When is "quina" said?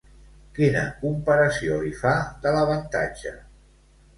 0.59-0.81